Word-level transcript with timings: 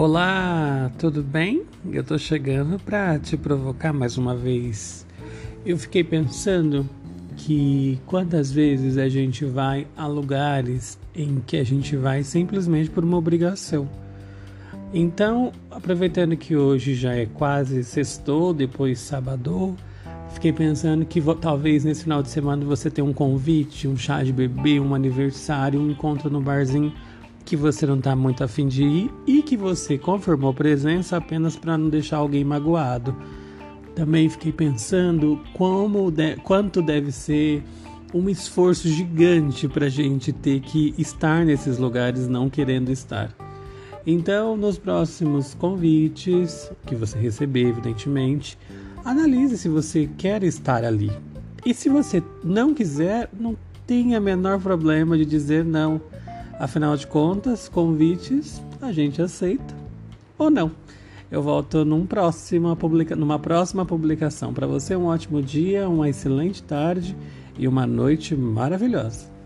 Olá, 0.00 0.92
tudo 0.96 1.24
bem? 1.24 1.64
Eu 1.90 2.04
tô 2.04 2.16
chegando 2.16 2.78
para 2.78 3.18
te 3.18 3.36
provocar 3.36 3.92
mais 3.92 4.16
uma 4.16 4.32
vez. 4.32 5.04
Eu 5.66 5.76
fiquei 5.76 6.04
pensando 6.04 6.88
que 7.36 7.98
quantas 8.06 8.52
vezes 8.52 8.96
a 8.96 9.08
gente 9.08 9.44
vai 9.44 9.88
a 9.96 10.06
lugares 10.06 10.96
em 11.12 11.42
que 11.44 11.56
a 11.56 11.64
gente 11.64 11.96
vai 11.96 12.22
simplesmente 12.22 12.88
por 12.88 13.02
uma 13.02 13.16
obrigação. 13.16 13.88
Então, 14.94 15.50
aproveitando 15.68 16.36
que 16.36 16.54
hoje 16.54 16.94
já 16.94 17.14
é 17.14 17.26
quase 17.26 17.82
sextou, 17.82 18.54
depois 18.54 19.00
sábado, 19.00 19.74
fiquei 20.30 20.52
pensando 20.52 21.04
que 21.04 21.20
talvez 21.40 21.84
nesse 21.84 22.04
final 22.04 22.22
de 22.22 22.30
semana 22.30 22.64
você 22.64 22.88
tenha 22.88 23.04
um 23.04 23.12
convite, 23.12 23.88
um 23.88 23.96
chá 23.96 24.22
de 24.22 24.32
bebê, 24.32 24.78
um 24.78 24.94
aniversário, 24.94 25.80
um 25.80 25.90
encontro 25.90 26.30
no 26.30 26.40
barzinho 26.40 26.94
que 27.48 27.56
você 27.56 27.86
não 27.86 27.96
está 27.96 28.14
muito 28.14 28.44
afim 28.44 28.68
de 28.68 28.84
ir 28.84 29.10
e 29.26 29.40
que 29.40 29.56
você 29.56 29.96
confirmou 29.96 30.52
presença 30.52 31.16
apenas 31.16 31.56
para 31.56 31.78
não 31.78 31.88
deixar 31.88 32.18
alguém 32.18 32.44
magoado. 32.44 33.16
Também 33.94 34.28
fiquei 34.28 34.52
pensando 34.52 35.40
como 35.54 36.10
de, 36.10 36.36
quanto 36.36 36.82
deve 36.82 37.10
ser 37.10 37.64
um 38.12 38.28
esforço 38.28 38.86
gigante 38.86 39.66
para 39.66 39.86
a 39.86 39.88
gente 39.88 40.30
ter 40.30 40.60
que 40.60 40.94
estar 40.98 41.42
nesses 41.42 41.78
lugares 41.78 42.28
não 42.28 42.50
querendo 42.50 42.92
estar. 42.92 43.34
Então, 44.06 44.54
nos 44.54 44.76
próximos 44.76 45.54
convites 45.54 46.70
que 46.84 46.94
você 46.94 47.18
receber, 47.18 47.68
evidentemente, 47.68 48.58
analise 49.06 49.56
se 49.56 49.70
você 49.70 50.06
quer 50.18 50.42
estar 50.42 50.84
ali. 50.84 51.10
E 51.64 51.72
se 51.72 51.88
você 51.88 52.22
não 52.44 52.74
quiser, 52.74 53.30
não 53.32 53.56
tem 53.86 54.14
a 54.14 54.20
menor 54.20 54.60
problema 54.60 55.16
de 55.16 55.24
dizer 55.24 55.64
não. 55.64 55.98
Afinal 56.58 56.96
de 56.96 57.06
contas, 57.06 57.68
convites 57.68 58.60
a 58.82 58.90
gente 58.90 59.22
aceita 59.22 59.74
ou 60.36 60.50
não. 60.50 60.70
Eu 61.30 61.42
volto 61.42 61.84
num 61.84 62.06
próxima 62.06 62.74
publica... 62.74 63.14
numa 63.14 63.38
próxima 63.38 63.84
publicação. 63.84 64.52
Para 64.52 64.66
você, 64.66 64.96
um 64.96 65.06
ótimo 65.06 65.42
dia, 65.42 65.88
uma 65.88 66.08
excelente 66.08 66.62
tarde 66.62 67.16
e 67.58 67.68
uma 67.68 67.86
noite 67.86 68.34
maravilhosa. 68.34 69.37